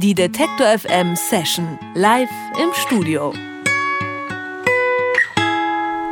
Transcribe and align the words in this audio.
Die 0.00 0.14
Detektor 0.14 0.78
FM 0.78 1.16
Session 1.16 1.76
live 1.96 2.30
im 2.62 2.68
Studio. 2.72 3.32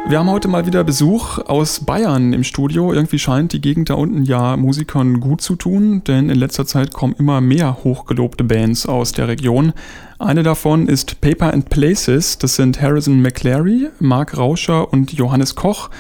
Wir 0.09 0.19
haben 0.19 0.29
heute 0.29 0.49
mal 0.49 0.67
wieder 0.67 0.83
Besuch 0.83 1.39
aus 1.39 1.81
Bayern 1.81 2.33
im 2.33 2.43
Studio. 2.43 2.93
Irgendwie 2.93 3.21
scheint 3.21 3.53
die 3.53 3.61
Gegend 3.61 3.91
da 3.91 3.95
unten 3.95 4.25
ja 4.25 4.57
Musikern 4.57 5.21
gut 5.21 5.41
zu 5.41 5.55
tun, 5.55 6.03
denn 6.03 6.31
in 6.31 6.39
letzter 6.39 6.67
Zeit 6.67 6.93
kommen 6.93 7.15
immer 7.17 7.41
mehr 7.41 7.85
hochgelobte 7.85 8.43
Bands 8.43 8.87
aus 8.87 9.13
der 9.13 9.29
Region. 9.29 9.73
Eine 10.19 10.43
davon 10.43 10.89
ist 10.89 11.21
Paper 11.21 11.53
and 11.53 11.71
Places. 11.71 12.39
Das 12.39 12.57
sind 12.57 12.83
Harrison 12.83 13.23
McClary, 13.23 13.91
Mark 14.01 14.37
Rauscher 14.37 14.93
und 14.93 15.13
Johannes 15.13 15.55
Koch. 15.55 15.91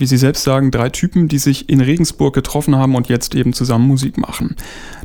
Wie 0.00 0.06
sie 0.06 0.16
selbst 0.16 0.44
sagen, 0.44 0.70
drei 0.70 0.88
Typen, 0.88 1.28
die 1.28 1.36
sich 1.36 1.68
in 1.68 1.82
Regensburg 1.82 2.34
getroffen 2.34 2.74
haben 2.74 2.94
und 2.94 3.10
jetzt 3.10 3.34
eben 3.34 3.52
zusammen 3.52 3.86
Musik 3.86 4.16
machen. 4.16 4.56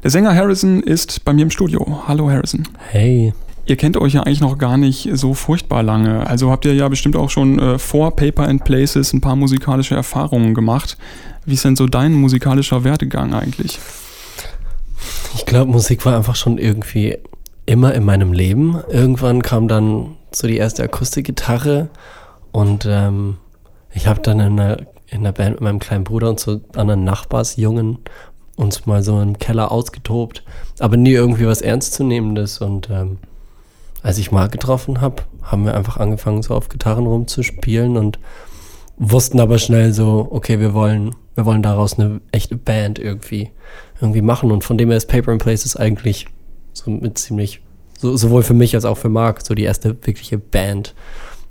Der 0.02 0.10
Sänger 0.10 0.34
Harrison 0.34 0.82
ist 0.82 1.26
bei 1.26 1.34
mir 1.34 1.42
im 1.42 1.50
Studio. 1.52 2.04
Hallo 2.08 2.30
Harrison. 2.30 2.66
Hey. 2.92 3.34
Ihr 3.66 3.76
kennt 3.76 3.98
euch 3.98 4.14
ja 4.14 4.22
eigentlich 4.22 4.40
noch 4.40 4.58
gar 4.58 4.78
nicht 4.78 5.10
so 5.12 5.34
furchtbar 5.34 5.84
lange. 5.84 6.26
Also 6.26 6.50
habt 6.50 6.64
ihr 6.64 6.74
ja 6.74 6.88
bestimmt 6.88 7.18
auch 7.18 7.30
schon 7.30 7.60
äh, 7.60 7.78
vor 7.78 8.16
Paper 8.16 8.48
and 8.48 8.64
Places 8.64 9.12
ein 9.12 9.20
paar 9.20 9.36
musikalische 9.36 9.96
Erfahrungen 9.96 10.54
gemacht. 10.54 10.98
Wie 11.46 11.56
ist 11.56 11.66
denn 11.66 11.76
so 11.76 11.88
dein 11.88 12.14
musikalischer 12.14 12.86
Werdegang 12.86 13.34
eigentlich? 13.34 13.80
Ich 15.34 15.46
glaube, 15.46 15.70
Musik 15.70 16.06
war 16.06 16.16
einfach 16.16 16.38
schon 16.38 16.58
irgendwie 16.58 17.18
immer 17.66 17.94
in 17.94 18.06
meinem 18.06 18.32
Leben. 18.32 18.80
Irgendwann 18.90 19.42
kam 19.42 19.68
dann 19.68 20.16
so 20.32 20.48
die 20.48 20.56
erste 20.56 20.84
Akustikgitarre 20.84 21.90
und 22.54 22.88
ähm, 22.90 23.36
ich 23.96 24.08
habe 24.08 24.22
dann 24.22 24.40
in 24.40 24.60
einer, 24.60 24.78
in 25.08 25.20
einer 25.20 25.32
Band 25.32 25.56
mit 25.56 25.62
meinem 25.62 25.80
kleinen 25.80 26.04
Bruder 26.04 26.30
und 26.30 26.40
so 26.40 26.62
anderen 26.76 27.04
Nachbarsjungen 27.04 28.00
uns 28.56 28.86
mal 28.86 29.04
so 29.04 29.20
im 29.22 29.40
Keller 29.40 29.72
ausgetobt, 29.72 30.44
aber 30.80 30.98
nie 30.98 31.12
irgendwie 31.12 31.48
was 31.48 31.62
Ernstzunehmendes 31.62 32.60
und 32.60 32.90
ähm, 32.90 33.18
als 34.02 34.18
ich 34.20 34.32
Marc 34.32 34.52
getroffen 34.52 35.02
habe, 35.02 35.24
haben 35.42 35.66
wir 35.66 35.76
einfach 35.76 35.98
angefangen, 35.98 36.44
so 36.44 36.54
auf 36.54 36.70
Gitarren 36.70 37.08
rumzuspielen 37.08 37.98
und 37.98 38.20
wussten 38.98 39.40
aber 39.40 39.58
schnell 39.58 39.94
so, 39.94 40.28
okay, 40.30 40.60
wir 40.60 40.74
wollen, 40.74 41.16
wir 41.34 41.46
wollen 41.46 41.64
daraus 41.64 41.98
eine 41.98 42.22
echte 42.32 42.56
Band 42.56 43.00
irgendwie, 43.00 43.50
irgendwie 44.00 44.22
machen. 44.22 44.52
Und 44.52 44.64
von 44.64 44.78
dem 44.78 44.90
her 44.90 44.98
ist 44.98 45.08
Paper 45.08 45.32
and 45.32 45.42
Places 45.42 45.76
eigentlich 45.76 46.28
so 46.74 46.92
mit 46.92 47.18
ziemlich, 47.18 47.62
so, 47.98 48.16
sowohl 48.16 48.44
für 48.44 48.54
mich 48.54 48.76
als 48.76 48.86
auch 48.86 48.98
für 48.98 49.10
Marc, 49.10 49.46
so 49.46 49.56
die 49.56 49.64
erste 49.64 49.90
wirkliche 50.06 50.38
Band 50.38 50.94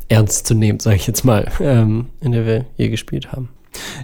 ernst 0.09 0.47
zu 0.47 0.55
nehmen, 0.55 0.81
sage 0.81 0.97
ich 0.97 1.07
jetzt 1.07 1.25
mal, 1.25 1.51
ähm, 1.61 2.07
in 2.21 2.33
der 2.33 2.47
wir 2.47 2.67
je 2.77 2.89
gespielt 2.89 3.33
haben. 3.33 3.49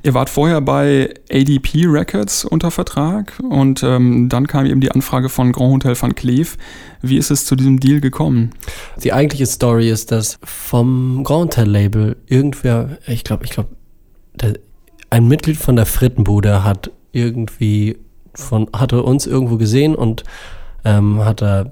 Ihr 0.03 0.15
wart 0.15 0.31
vorher 0.31 0.61
bei 0.61 1.15
ADP 1.31 1.87
Records 1.87 2.45
unter 2.45 2.71
Vertrag 2.71 3.39
und 3.49 3.83
ähm, 3.83 4.29
dann 4.29 4.47
kam 4.47 4.67
eben 4.67 4.81
die 4.81 4.91
Anfrage 4.91 5.29
von 5.29 5.53
Grand 5.53 5.85
Hotel 5.85 6.01
van 6.01 6.15
Cleef. 6.15 6.57
Wie 7.03 7.17
ist 7.17 7.31
es 7.31 7.45
zu 7.45 7.57
diesem 7.57 7.79
Deal 7.79 8.01
gekommen? 8.01 8.51
Die 9.03 9.13
eigentliche 9.13 9.47
Story 9.47 9.89
ist, 9.91 10.11
dass 10.11 10.39
vom 10.43 11.23
Grand 11.25 11.57
Hotel 11.57 11.69
Label 11.69 12.17
irgendwer, 12.27 12.99
ich 13.07 13.25
glaube, 13.25 13.45
ich 13.45 13.51
glaube, 13.51 13.71
ein 15.11 15.29
Mitglied 15.29 15.57
von 15.57 15.77
der 15.77 15.87
Frittenbude 15.87 16.65
hat 16.65 16.91
irgendwie 17.13 17.99
von, 18.35 18.69
hatte 18.73 19.03
uns 19.03 19.27
irgendwo 19.27 19.57
gesehen 19.57 19.95
und 19.95 20.25
ähm, 20.85 21.25
hat 21.25 21.43
da 21.43 21.71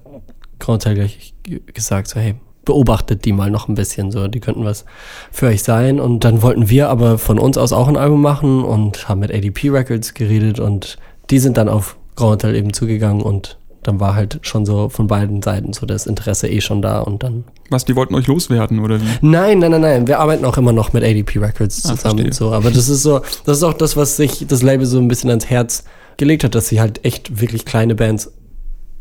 Grand 0.58 0.84
Hotel 0.84 0.94
gleich 0.94 1.34
gesagt, 1.72 2.08
so 2.08 2.20
hey, 2.20 2.34
beobachtet 2.68 3.24
die 3.24 3.32
mal 3.32 3.50
noch 3.50 3.66
ein 3.68 3.74
bisschen 3.74 4.10
so, 4.10 4.28
die 4.28 4.40
könnten 4.40 4.62
was 4.62 4.84
für 5.32 5.46
euch 5.46 5.62
sein. 5.62 5.98
Und 5.98 6.22
dann 6.24 6.42
wollten 6.42 6.68
wir 6.68 6.90
aber 6.90 7.16
von 7.16 7.38
uns 7.38 7.56
aus 7.56 7.72
auch 7.72 7.88
ein 7.88 7.96
Album 7.96 8.20
machen 8.20 8.62
und 8.62 9.08
haben 9.08 9.20
mit 9.20 9.32
ADP 9.32 9.70
Records 9.70 10.12
geredet 10.12 10.60
und 10.60 10.98
die 11.30 11.38
sind 11.38 11.56
dann 11.56 11.70
auf 11.70 11.96
Grand 12.14 12.44
Hotel 12.44 12.54
eben 12.56 12.74
zugegangen 12.74 13.22
und 13.22 13.56
dann 13.82 14.00
war 14.00 14.14
halt 14.14 14.40
schon 14.42 14.66
so 14.66 14.90
von 14.90 15.06
beiden 15.06 15.40
Seiten 15.40 15.72
so 15.72 15.86
das 15.86 16.06
Interesse 16.06 16.46
eh 16.46 16.60
schon 16.60 16.82
da 16.82 17.00
und 17.00 17.22
dann. 17.22 17.44
Was, 17.70 17.86
die 17.86 17.96
wollten 17.96 18.14
euch 18.14 18.26
loswerden 18.26 18.80
oder 18.80 19.00
wie? 19.00 19.06
Nein, 19.22 19.60
nein, 19.60 19.70
nein, 19.70 19.80
nein. 19.80 20.06
Wir 20.06 20.18
arbeiten 20.18 20.44
auch 20.44 20.58
immer 20.58 20.72
noch 20.72 20.92
mit 20.92 21.02
ADP 21.02 21.38
Records 21.38 21.86
ah, 21.86 21.96
zusammen. 21.96 22.26
Ah, 22.28 22.34
so. 22.34 22.52
Aber 22.52 22.70
das 22.70 22.90
ist 22.90 23.02
so, 23.02 23.20
das 23.46 23.56
ist 23.56 23.62
auch 23.62 23.72
das, 23.72 23.96
was 23.96 24.18
sich 24.18 24.46
das 24.46 24.60
Label 24.60 24.84
so 24.84 24.98
ein 24.98 25.08
bisschen 25.08 25.30
ans 25.30 25.48
Herz 25.48 25.84
gelegt 26.18 26.44
hat, 26.44 26.54
dass 26.54 26.68
sie 26.68 26.82
halt 26.82 27.02
echt 27.06 27.40
wirklich 27.40 27.64
kleine 27.64 27.94
Bands 27.94 28.30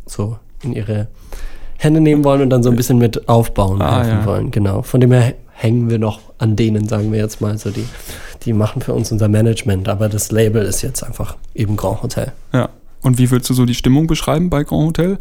so 0.05 0.37
in 0.63 0.71
ihre 0.71 1.07
Hände 1.77 2.01
nehmen 2.01 2.23
wollen 2.23 2.41
und 2.41 2.49
dann 2.49 2.63
so 2.63 2.69
ein 2.69 2.75
bisschen 2.75 2.97
mit 2.97 3.29
aufbauen 3.29 3.81
ah, 3.81 3.97
helfen 3.97 4.19
ja. 4.19 4.25
wollen. 4.25 4.51
Genau. 4.51 4.81
Von 4.81 4.99
dem 4.99 5.11
her 5.11 5.35
hängen 5.53 5.89
wir 5.89 5.99
noch 5.99 6.19
an 6.37 6.55
denen, 6.55 6.87
sagen 6.87 7.11
wir 7.11 7.19
jetzt 7.19 7.41
mal 7.41 7.57
so. 7.57 7.69
Die, 7.69 7.85
die 8.43 8.53
machen 8.53 8.81
für 8.81 8.93
uns 8.93 9.11
unser 9.11 9.27
Management, 9.27 9.87
aber 9.87 10.09
das 10.09 10.31
Label 10.31 10.63
ist 10.63 10.81
jetzt 10.81 11.03
einfach 11.03 11.35
eben 11.55 11.75
Grand 11.75 12.03
Hotel. 12.03 12.31
Ja. 12.53 12.69
Und 13.01 13.17
wie 13.19 13.29
würdest 13.29 13.49
du 13.49 13.53
so 13.53 13.65
die 13.65 13.75
Stimmung 13.75 14.07
beschreiben 14.07 14.49
bei 14.49 14.63
Grand 14.63 14.87
Hotel? 14.87 15.17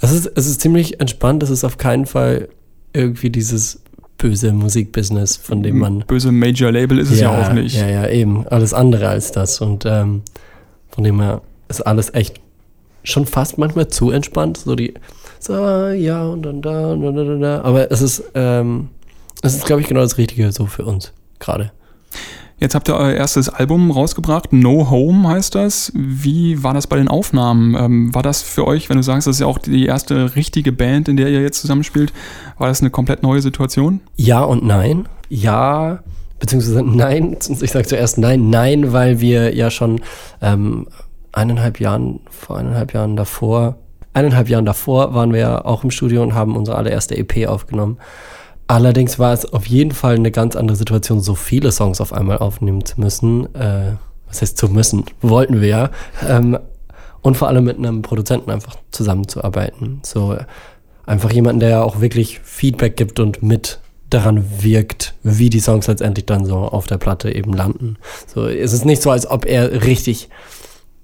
Es 0.00 0.12
ist, 0.12 0.30
es 0.34 0.46
ist 0.46 0.60
ziemlich 0.60 1.00
entspannt. 1.00 1.42
Es 1.42 1.50
ist 1.50 1.64
auf 1.64 1.78
keinen 1.78 2.06
Fall 2.06 2.48
irgendwie 2.92 3.30
dieses 3.30 3.80
böse 4.18 4.52
Musikbusiness, 4.52 5.36
von 5.36 5.62
dem 5.62 5.78
man. 5.78 6.00
Böse 6.06 6.32
Major 6.32 6.72
Label 6.72 6.98
ist 6.98 7.10
es 7.10 7.20
ja, 7.20 7.32
ja 7.32 7.46
auch 7.48 7.52
nicht. 7.52 7.76
Ja, 7.76 7.88
ja, 7.88 8.08
eben. 8.08 8.46
Alles 8.48 8.72
andere 8.72 9.08
als 9.08 9.32
das. 9.32 9.60
Und 9.60 9.84
ähm, 9.86 10.22
von 10.88 11.04
dem 11.04 11.20
her 11.20 11.42
ist 11.68 11.82
alles 11.82 12.14
echt 12.14 12.40
schon 13.08 13.26
fast 13.26 13.58
manchmal 13.58 13.88
zu 13.88 14.10
entspannt. 14.10 14.58
So 14.58 14.74
die 14.74 14.94
so, 15.38 15.54
ja, 15.88 16.24
und 16.24 16.42
dann 16.42 16.62
da, 16.62 16.92
und 16.92 17.02
dann 17.02 17.14
da, 17.14 17.24
da, 17.24 17.34
da. 17.36 17.62
Aber 17.62 17.90
es 17.90 18.00
ist, 18.00 18.22
ähm, 18.34 18.88
es 19.42 19.54
ist, 19.54 19.66
glaube 19.66 19.82
ich, 19.82 19.88
genau 19.88 20.00
das 20.00 20.18
Richtige 20.18 20.50
so 20.52 20.66
für 20.66 20.84
uns 20.84 21.12
gerade. 21.38 21.72
Jetzt 22.58 22.74
habt 22.74 22.88
ihr 22.88 22.94
euer 22.94 23.12
erstes 23.12 23.50
Album 23.50 23.90
rausgebracht, 23.90 24.52
No 24.52 24.88
Home 24.90 25.28
heißt 25.28 25.54
das. 25.54 25.92
Wie 25.94 26.62
war 26.62 26.72
das 26.72 26.86
bei 26.86 26.96
den 26.96 27.08
Aufnahmen? 27.08 27.74
Ähm, 27.74 28.14
war 28.14 28.22
das 28.22 28.40
für 28.40 28.66
euch, 28.66 28.88
wenn 28.88 28.96
du 28.96 29.02
sagst, 29.02 29.26
das 29.26 29.36
ist 29.36 29.40
ja 29.40 29.46
auch 29.46 29.58
die 29.58 29.84
erste 29.84 30.34
richtige 30.36 30.72
Band, 30.72 31.08
in 31.08 31.18
der 31.18 31.28
ihr 31.28 31.42
jetzt 31.42 31.60
zusammenspielt, 31.60 32.14
war 32.56 32.68
das 32.68 32.80
eine 32.80 32.88
komplett 32.88 33.22
neue 33.22 33.42
Situation? 33.42 34.00
Ja 34.16 34.42
und 34.42 34.64
nein. 34.64 35.06
Ja, 35.28 36.02
beziehungsweise 36.38 36.82
nein. 36.82 37.36
Ich 37.60 37.70
sage 37.70 37.86
zuerst 37.86 38.16
nein, 38.16 38.48
nein, 38.48 38.90
weil 38.92 39.20
wir 39.20 39.54
ja 39.54 39.70
schon 39.70 40.00
ähm, 40.40 40.86
eineinhalb 41.36 41.80
Jahren, 41.80 42.20
vor 42.30 42.58
eineinhalb 42.58 42.92
Jahren 42.92 43.16
davor 43.16 43.76
eineinhalb 44.16 44.48
Jahren 44.48 44.64
davor 44.64 45.14
waren 45.14 45.32
wir 45.32 45.40
ja 45.40 45.64
auch 45.64 45.84
im 45.84 45.90
Studio 45.90 46.22
und 46.22 46.34
haben 46.34 46.56
unsere 46.56 46.78
allererste 46.78 47.16
EP 47.16 47.46
aufgenommen. 47.48 47.98
Allerdings 48.66 49.18
war 49.18 49.32
es 49.32 49.44
auf 49.52 49.66
jeden 49.66 49.92
Fall 49.92 50.16
eine 50.16 50.30
ganz 50.30 50.56
andere 50.56 50.76
Situation, 50.76 51.20
so 51.20 51.34
viele 51.34 51.70
Songs 51.70 52.00
auf 52.00 52.12
einmal 52.12 52.38
aufnehmen 52.38 52.84
zu 52.84 52.98
müssen. 52.98 53.54
Äh, 53.54 53.92
was 54.26 54.42
heißt 54.42 54.56
zu 54.56 54.68
müssen? 54.68 55.04
Wollten 55.20 55.60
wir 55.60 55.68
ja. 55.68 55.90
Ähm, 56.26 56.58
und 57.20 57.36
vor 57.36 57.48
allem 57.48 57.64
mit 57.64 57.76
einem 57.76 58.02
Produzenten 58.02 58.50
einfach 58.50 58.76
zusammenzuarbeiten. 58.90 60.00
So 60.02 60.36
einfach 61.04 61.30
jemanden, 61.30 61.60
der 61.60 61.84
auch 61.84 62.00
wirklich 62.00 62.40
Feedback 62.40 62.96
gibt 62.96 63.20
und 63.20 63.42
mit 63.42 63.80
daran 64.08 64.62
wirkt, 64.62 65.14
wie 65.22 65.50
die 65.50 65.60
Songs 65.60 65.86
letztendlich 65.88 66.26
dann 66.26 66.44
so 66.46 66.56
auf 66.56 66.86
der 66.86 66.98
Platte 66.98 67.32
eben 67.32 67.52
landen. 67.52 67.98
So, 68.26 68.46
es 68.46 68.72
ist 68.72 68.84
nicht 68.84 69.02
so, 69.02 69.10
als 69.10 69.28
ob 69.28 69.44
er 69.44 69.84
richtig 69.84 70.28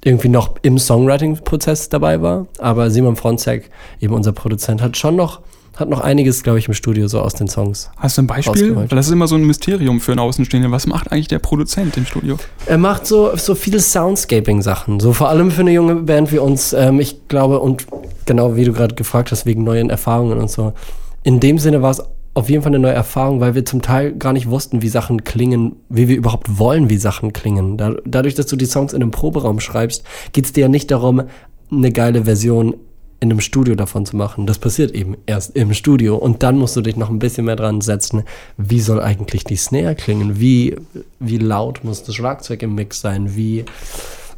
irgendwie 0.04 0.28
noch 0.28 0.56
im 0.62 0.78
Songwriting-Prozess 0.78 1.88
dabei 1.88 2.22
war. 2.22 2.46
Aber 2.58 2.90
Simon 2.90 3.16
Fronzek, 3.16 3.70
eben 4.00 4.14
unser 4.14 4.32
Produzent, 4.32 4.82
hat 4.82 4.96
schon 4.96 5.16
noch 5.16 5.40
hat 5.76 5.88
noch 5.88 6.00
einiges, 6.00 6.42
glaube 6.42 6.58
ich, 6.58 6.68
im 6.68 6.74
Studio 6.74 7.08
so 7.08 7.20
aus 7.20 7.32
den 7.32 7.48
Songs. 7.48 7.90
Hast 7.96 8.18
du 8.18 8.22
ein 8.22 8.26
Beispiel? 8.26 8.76
Weil 8.76 8.88
das 8.88 9.06
ist 9.06 9.12
immer 9.12 9.26
so 9.26 9.36
ein 9.36 9.44
Mysterium 9.44 10.00
für 10.00 10.12
einen 10.12 10.18
Außenstehenden. 10.18 10.70
Was 10.70 10.86
macht 10.86 11.10
eigentlich 11.10 11.28
der 11.28 11.38
Produzent 11.38 11.96
im 11.96 12.04
Studio? 12.04 12.36
Er 12.66 12.76
macht 12.76 13.06
so, 13.06 13.34
so 13.36 13.54
viele 13.54 13.80
Soundscaping-Sachen. 13.80 15.00
So 15.00 15.14
vor 15.14 15.30
allem 15.30 15.50
für 15.50 15.62
eine 15.62 15.72
junge 15.72 15.94
Band 15.94 16.30
wie 16.30 16.38
uns. 16.38 16.74
Ähm, 16.74 17.00
ich 17.00 17.26
glaube, 17.28 17.58
und 17.60 17.86
genau 18.26 18.54
wie 18.56 18.64
du 18.64 18.72
gerade 18.72 18.94
gefragt 18.94 19.30
hast, 19.32 19.46
wegen 19.46 19.64
neuen 19.64 19.88
Erfahrungen 19.88 20.38
und 20.38 20.50
so. 20.50 20.74
In 21.22 21.40
dem 21.40 21.58
Sinne 21.58 21.80
war 21.80 21.90
es 21.90 22.02
auf 22.34 22.48
jeden 22.48 22.62
Fall 22.62 22.70
eine 22.70 22.78
neue 22.78 22.92
Erfahrung, 22.92 23.40
weil 23.40 23.54
wir 23.54 23.64
zum 23.64 23.82
Teil 23.82 24.12
gar 24.12 24.32
nicht 24.32 24.48
wussten, 24.48 24.80
wie 24.80 24.88
Sachen 24.88 25.24
klingen, 25.24 25.76
wie 25.88 26.08
wir 26.08 26.16
überhaupt 26.16 26.58
wollen, 26.58 26.88
wie 26.88 26.96
Sachen 26.96 27.32
klingen. 27.32 27.76
Da, 27.76 27.94
dadurch, 28.06 28.34
dass 28.34 28.46
du 28.46 28.56
die 28.56 28.66
Songs 28.66 28.92
in 28.92 29.02
einem 29.02 29.10
Proberaum 29.10 29.60
schreibst, 29.60 30.04
geht 30.32 30.46
es 30.46 30.52
dir 30.52 30.62
ja 30.62 30.68
nicht 30.68 30.90
darum, 30.90 31.22
eine 31.70 31.92
geile 31.92 32.24
Version 32.24 32.74
in 33.20 33.30
einem 33.30 33.40
Studio 33.40 33.74
davon 33.74 34.04
zu 34.04 34.16
machen. 34.16 34.46
Das 34.46 34.58
passiert 34.58 34.90
eben 34.92 35.16
erst 35.26 35.54
im 35.56 35.74
Studio 35.74 36.16
und 36.16 36.42
dann 36.42 36.58
musst 36.58 36.74
du 36.74 36.80
dich 36.80 36.96
noch 36.96 37.08
ein 37.08 37.20
bisschen 37.20 37.44
mehr 37.44 37.54
dran 37.54 37.80
setzen, 37.80 38.24
wie 38.56 38.80
soll 38.80 39.00
eigentlich 39.00 39.44
die 39.44 39.56
Snare 39.56 39.94
klingen, 39.94 40.40
wie, 40.40 40.74
wie 41.20 41.38
laut 41.38 41.84
muss 41.84 42.02
das 42.02 42.16
Schlagzeug 42.16 42.62
im 42.62 42.74
Mix 42.74 43.00
sein, 43.00 43.36
wie 43.36 43.64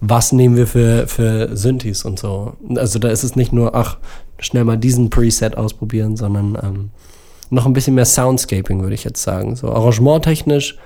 was 0.01 0.33
nehmen 0.33 0.57
wir 0.57 0.67
für, 0.67 1.07
für 1.07 1.57
Synthes 1.57 2.05
und 2.05 2.19
so. 2.19 2.55
Also 2.77 2.99
da 2.99 3.09
ist 3.09 3.23
es 3.23 3.37
nicht 3.37 3.55
nur, 3.55 3.75
ach, 3.75 3.97
schnell 4.39 4.65
mal 4.65 4.77
diesen 4.77 5.09
Preset 5.09 5.57
ausprobieren, 5.57 6.17
sondern 6.17 6.59
ähm, 6.63 6.91
noch 7.51 7.67
ein 7.67 7.73
bisschen 7.73 7.95
mehr 7.95 8.05
Soundscaping, 8.05 8.83
würde 8.83 8.95
ich 8.95 9.05
jetzt 9.05 9.23
sagen. 9.23 9.57
So 9.57 9.71
arrangementtechnisch 9.71 10.77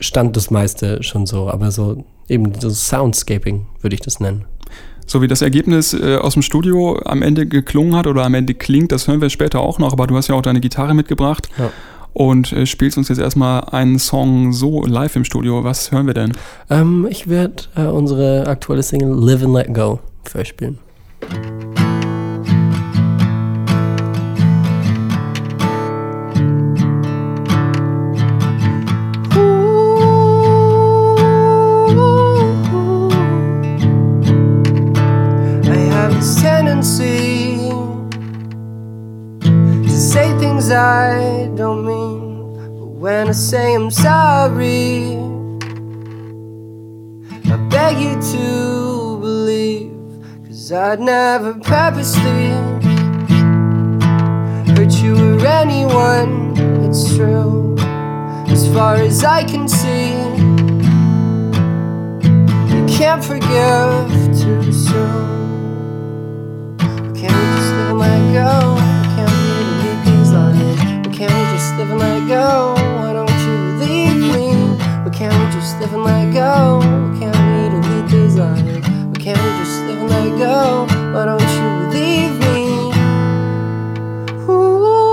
stand 0.00 0.36
das 0.36 0.50
meiste 0.50 1.02
schon 1.02 1.26
so, 1.26 1.48
aber 1.48 1.70
so 1.70 2.04
eben 2.28 2.52
so 2.58 2.70
Soundscaping 2.70 3.66
würde 3.80 3.94
ich 3.94 4.00
das 4.00 4.20
nennen. 4.20 4.44
So 5.06 5.20
wie 5.20 5.28
das 5.28 5.42
Ergebnis 5.42 5.92
äh, 5.92 6.16
aus 6.16 6.32
dem 6.32 6.42
Studio 6.42 6.98
am 7.04 7.22
Ende 7.22 7.46
geklungen 7.46 7.94
hat 7.94 8.06
oder 8.06 8.24
am 8.24 8.34
Ende 8.34 8.54
klingt, 8.54 8.90
das 8.90 9.06
hören 9.06 9.20
wir 9.20 9.28
später 9.28 9.60
auch 9.60 9.78
noch, 9.78 9.92
aber 9.92 10.06
du 10.06 10.16
hast 10.16 10.28
ja 10.28 10.34
auch 10.34 10.42
deine 10.42 10.60
Gitarre 10.60 10.94
mitgebracht. 10.94 11.48
Ja. 11.58 11.70
Und 12.14 12.52
äh, 12.52 12.64
spielst 12.64 12.96
uns 12.96 13.08
jetzt 13.08 13.18
erstmal 13.18 13.64
einen 13.64 13.98
Song 13.98 14.52
so 14.52 14.84
live 14.86 15.16
im 15.16 15.24
Studio. 15.24 15.64
Was 15.64 15.90
hören 15.90 16.06
wir 16.06 16.14
denn? 16.14 16.32
Ähm, 16.70 17.08
ich 17.10 17.28
werde 17.28 17.64
äh, 17.74 17.86
unsere 17.86 18.46
aktuelle 18.46 18.84
Single 18.84 19.10
Live 19.10 19.42
and 19.42 19.52
Let 19.52 19.74
Go 19.74 19.98
für 20.22 20.38
euch 20.38 20.48
spielen. 20.48 20.78
I 40.70 41.50
don't 41.56 41.84
mean. 41.84 42.78
But 42.78 42.86
when 42.86 43.28
I 43.28 43.32
say 43.32 43.74
I'm 43.74 43.90
sorry, 43.90 45.16
I 47.52 47.56
beg 47.68 47.98
you 47.98 48.14
to 48.32 49.18
believe. 49.20 49.92
Cause 50.46 50.72
I'd 50.72 51.00
never 51.00 51.52
purposely 51.54 52.48
hurt 54.74 54.92
you 55.02 55.14
or 55.34 55.46
anyone. 55.46 56.54
It's 56.84 57.14
true, 57.14 57.76
as 58.48 58.66
far 58.72 58.94
as 58.94 59.22
I 59.24 59.44
can 59.44 59.68
see. 59.68 60.12
You 62.74 62.86
can't 62.86 63.22
forgive 63.22 64.08
too 64.40 64.72
soon. 64.72 65.34
Can't 67.14 67.34
we 67.34 67.56
just 67.56 67.72
let 67.92 68.32
go? 68.32 68.63
Just 71.64 71.76
live 71.78 71.90
and 71.92 71.98
let 71.98 72.28
go? 72.28 72.74
Why 72.76 73.12
don't 73.14 73.30
you 73.40 73.56
leave 73.82 74.16
me? 74.16 74.54
Why 75.02 75.10
can't 75.10 75.32
we 75.32 75.46
just 75.50 75.80
live 75.80 75.94
and 75.94 76.04
let 76.04 76.30
go? 76.34 76.78
Why 76.78 77.18
can't 77.18 77.40
we 77.48 77.70
delete 77.80 78.10
these 78.10 78.36
lines? 78.36 78.86
Why 78.86 79.18
can't 79.24 79.40
we 79.42 79.50
just 79.62 79.80
live 79.86 79.98
and 79.98 80.10
let 80.10 80.30
go? 80.38 80.86
Why 81.14 81.24
don't 81.24 81.50
you 81.56 81.68
leave 81.96 82.34
me? 82.44 82.58
Ooh. 84.46 85.06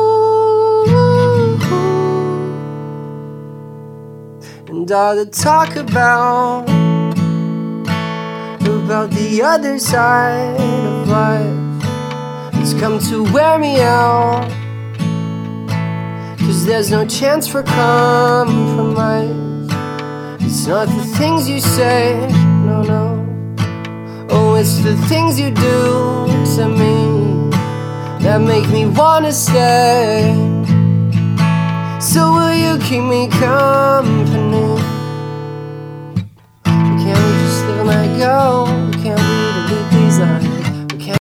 And 4.68 4.92
all 4.92 5.16
the 5.16 5.26
talk 5.28 5.78
about 5.78 6.70
about 8.66 9.10
the 9.12 9.42
other 9.42 9.80
side 9.80 10.60
of 10.60 11.08
life 11.08 11.58
It's 12.56 12.74
come 12.74 13.00
to 13.00 13.24
wear 13.32 13.58
me 13.58 13.82
out 13.82 14.61
Cause 16.62 16.68
there's 16.68 16.92
no 16.92 17.08
chance 17.08 17.48
for 17.48 17.64
compromise 17.64 19.32
It's 20.42 20.68
not 20.68 20.88
the 20.90 21.04
things 21.18 21.50
you 21.50 21.60
say, 21.60 22.28
no, 22.68 22.84
no 22.84 24.28
Oh, 24.30 24.54
it's 24.54 24.78
the 24.78 24.96
things 25.10 25.40
you 25.40 25.50
do 25.50 26.28
to 26.56 26.68
me 26.70 27.50
That 28.22 28.42
make 28.42 28.70
me 28.70 28.86
wanna 28.86 29.32
stay 29.32 30.36
So 32.00 32.32
will 32.32 32.54
you 32.54 32.78
keep 32.86 33.06
me 33.06 33.28
company? 33.40 34.78
Can't 36.64 37.22
we 37.26 37.34
just 37.42 37.66
live 37.66 37.80
and 37.80 37.88
let 37.88 38.20
go? 38.20 38.71